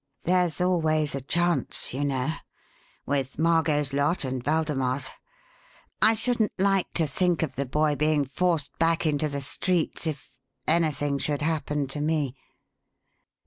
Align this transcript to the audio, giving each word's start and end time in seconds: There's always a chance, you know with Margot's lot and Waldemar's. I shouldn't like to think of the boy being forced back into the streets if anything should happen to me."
There's 0.23 0.59
always 0.59 1.13
a 1.13 1.21
chance, 1.21 1.93
you 1.93 2.03
know 2.03 2.31
with 3.05 3.37
Margot's 3.37 3.93
lot 3.93 4.25
and 4.25 4.43
Waldemar's. 4.43 5.09
I 6.01 6.15
shouldn't 6.15 6.53
like 6.57 6.91
to 6.95 7.05
think 7.05 7.43
of 7.43 7.55
the 7.55 7.67
boy 7.67 7.95
being 7.95 8.25
forced 8.25 8.75
back 8.79 9.05
into 9.05 9.29
the 9.29 9.41
streets 9.41 10.07
if 10.07 10.31
anything 10.67 11.19
should 11.19 11.43
happen 11.43 11.85
to 11.89 12.01
me." 12.01 12.35